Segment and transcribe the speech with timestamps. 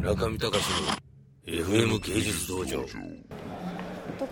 [0.00, 2.82] 中見隆の FM 芸術道場。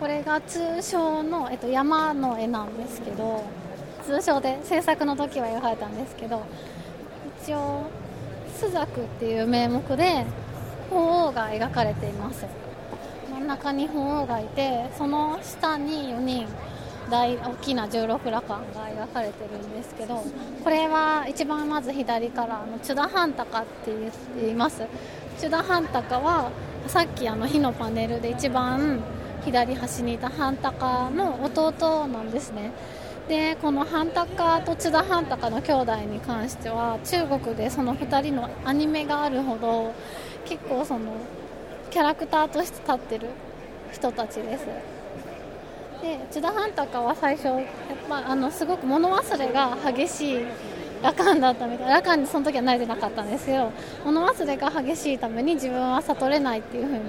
[0.00, 3.44] これが通称の、えっと、山の絵なんですけど
[4.02, 6.42] 通称で制作の時は描かれたんですけど
[7.42, 7.90] 一応
[8.58, 8.86] 朱雀っ
[9.18, 10.24] ていう名目で
[10.88, 12.46] 鳳凰が描かれています。
[13.30, 16.48] 真ん中に鳳凰がいてその下に4人
[17.10, 18.64] 大大きな16羅漢が
[19.06, 20.24] 描かれてるんですけど
[20.64, 23.92] これは一番まず左からあのチュダハンタカって
[24.40, 24.82] 言います。
[25.38, 26.50] チュダハンタカは
[26.86, 29.00] さっきあの火のパネルで一番
[29.44, 32.72] 左端にいたハンタカの弟なんですね。
[33.28, 39.92] でこのハンタカとチュダハンタカの兄弟に関しては中国でその2人のアニメがあるほど
[40.46, 41.12] 結構その
[41.90, 43.28] キャラクターとして立ってる
[43.92, 44.66] 人たちです。
[46.02, 47.64] でチュダハンタカは最初やっ
[48.08, 50.46] ぱあのすごく物忘れが激しい
[51.02, 53.72] ラカンだったみたいラカンにその時は慣れてなかったんですけど
[54.04, 57.04] 物忘れが激しいために自分は悟れないっていう風に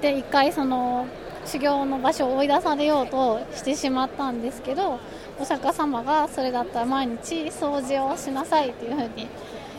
[0.00, 1.06] で一回その
[1.46, 4.98] 修行の場所を追い出されようとしてしまったんですけど
[5.38, 9.28] お釈迦様がそれだったら毎日掃除をしなさいっていう風に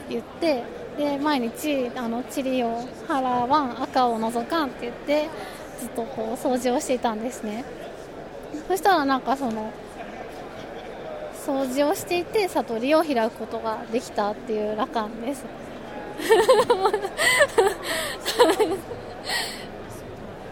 [0.10, 0.64] 言って
[0.98, 5.30] で毎日あの塵を払わん赤を除かんって言って
[5.80, 7.66] ずっとこう掃除をしていたんですね。
[8.68, 9.72] そしたらなんかその
[11.46, 15.46] 掃除をしていて悟りを開くことができたっていう羅漢です。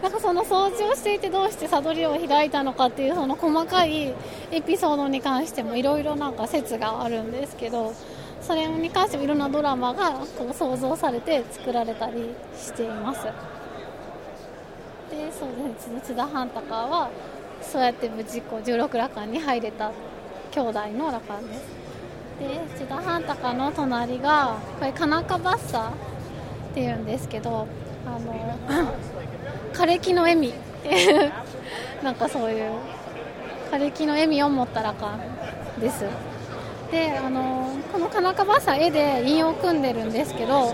[0.02, 4.14] なんかその掃除をしていてどうして悟りを開いたのかっていうその細かい
[4.50, 7.94] エピソードに関してもいろいろなんか説があるんですけど
[8.42, 13.24] それに関してもいろんなドラマがこう想像されて作られたりしています。
[13.24, 13.32] で
[15.32, 16.00] そうですね。
[16.02, 17.08] 津田半高は
[17.70, 19.90] そうやって無事こう16羅漢に入れた
[20.52, 21.84] 兄弟の羅漢です。
[22.38, 25.92] で津田半高の隣がこれカナカバッサ
[26.70, 27.66] っていうんですけど
[28.06, 28.88] あの
[29.72, 31.32] 枯れ木の笑みっていう
[32.02, 32.72] なんかそういう
[33.70, 35.18] 枯れ木の笑みを持った羅漢
[35.80, 36.04] です。
[36.90, 40.72] であのこの金川さ絵で印を組んでるんですけど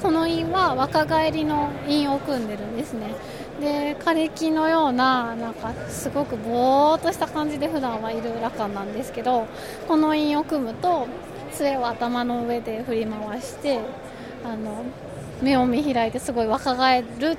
[0.00, 3.14] この印は若返りの印を組んでるんですね。
[3.60, 9.46] で枯れ木のようななんかすごくぼーっとした感じで普段はいる羅漢なんですけど
[9.88, 11.08] この印を組むと
[11.52, 13.80] 杖を頭の上で振り回して
[14.44, 14.84] あの
[15.42, 17.36] 目を見開いてすごい若返るっ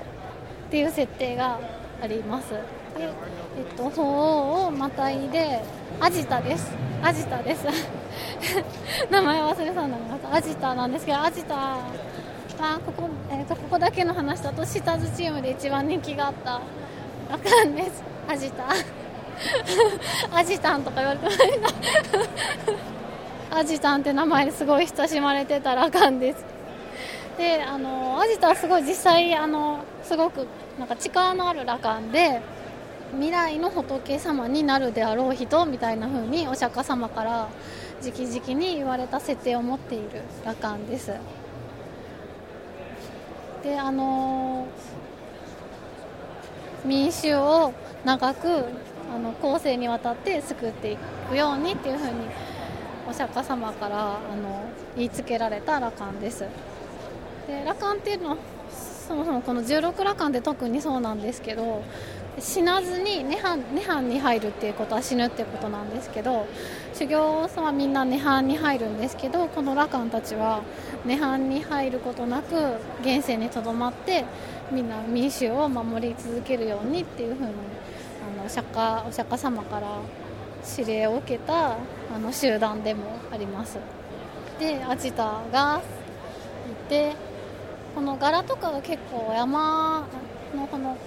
[0.70, 1.60] ていう設定が
[2.02, 2.52] あります。
[2.52, 2.60] で、
[2.98, 3.08] え
[3.62, 5.62] っと、鳳凰をまたいで
[6.00, 6.72] アジタです。
[7.02, 7.66] アジタです。
[9.10, 11.78] 名前忘れそうになりますアジタなんですけどアジタ
[12.64, 16.62] はここ,、えーと、ここだけの話だと下津チームで一番人気があった。
[17.30, 18.04] ラカンです。
[18.28, 18.66] アジタ。
[20.38, 21.38] アジタンとか言われてまし
[23.50, 23.56] た。
[23.58, 26.44] アジタンって名前ですごい親しまれてたラカンです。
[27.38, 30.46] であのアジタはすごい実際あのすごく
[30.78, 32.42] なんか力のある羅漢で
[33.14, 37.48] 未来の仏様になるであろう人みたいな風にお釈迦様から
[38.04, 41.14] 直々に言われた設定を持っている羅漢です。
[43.64, 44.68] であの
[46.86, 47.74] 民衆を
[48.06, 48.48] 長く
[49.14, 50.98] あの後世にわたって救ってい
[51.30, 52.18] くようにっていう風に
[53.10, 54.64] お釈迦様からあの
[54.96, 56.46] 言いつけられた羅漢です。
[57.48, 58.38] で羅漢っていうのは
[59.10, 61.82] そもそもこの16羅漢で特にそうなんですけど
[62.42, 66.48] 死なずに涅槃涅槃に入るっていうことは死ぬってことなんですけど
[66.94, 70.62] 修行はみんな涅槃に入るんですけどこの羅漢たちは
[71.06, 74.26] 涅槃に入ることなく現世にとどまって
[74.72, 77.52] みんな民衆を守り続けるようにっていうふうに
[78.40, 80.00] あの釈迦お釈迦様から
[80.78, 83.78] 指令を受けたあの集団でもあります。
[84.60, 85.82] でアジタが
[86.88, 87.14] いて
[87.96, 90.06] この柄とかが結構山
[90.56, 90.98] のこの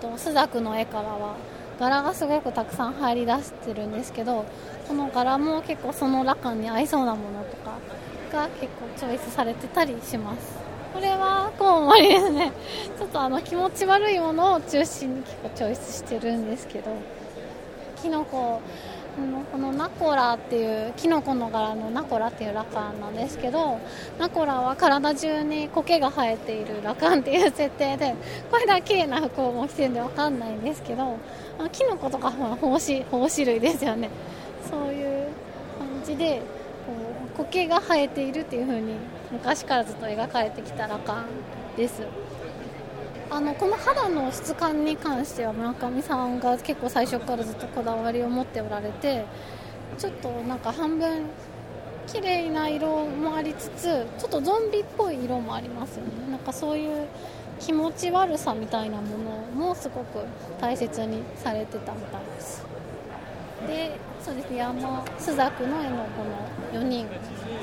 [0.00, 1.36] と朱雀の絵からは
[1.78, 4.44] 柄がすごくたくさん入り出してるんですけど
[4.86, 7.78] この柄も結構その羅漢に合いそうなものとか
[8.32, 10.58] が結構チョイスされてたりします。
[10.92, 12.50] これはコウモリですね。
[12.98, 16.90] ちょっとあの気持ち悪いものを中心に結構チョイスしてるんですけど
[18.02, 18.60] キノコ
[19.50, 23.80] このナコラっていうキノコの柄のナコラっていうラカンなんですけど
[24.18, 28.14] ナコラは体中に苔が生えているラカンっていう設定で
[28.50, 31.16] これだけ綺麗な服をも着てるんで分かんないんですけど
[31.72, 34.10] キノコとかは胞子胞子類ですよね。
[34.70, 35.28] そういう
[35.78, 36.40] 感じで
[36.86, 38.94] こう苔が生えているっていう風に
[39.32, 41.26] 昔からずっと描かれてきたラカン
[41.76, 42.02] です。
[43.30, 49.24] あのこの肌の質感に関しては村上さんが結構最初からずっとこだわりを持っておられて
[49.98, 51.24] ちょっとなんか半分
[52.06, 56.10] 綺麗な色もありつつちょっとゾンビっぽい色もありますよね。
[56.30, 57.06] なんかそういう
[57.60, 60.24] 気持ち悪さみたいなものもすごく
[60.60, 62.64] 大切にされてたみたいです。
[63.66, 66.24] でそうですね山朱雀の絵のこ
[66.72, 67.06] の4人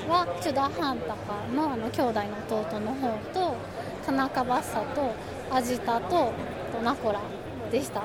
[0.09, 3.55] はチュダハンタカのあの兄弟の弟の方と
[4.05, 5.15] 田中バッサと
[5.51, 6.31] アジタと
[6.83, 7.19] ナコラ
[7.71, 8.03] でした。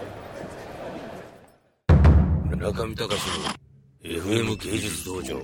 [2.48, 3.16] 村上隆の
[4.02, 5.42] FM 芸術道場。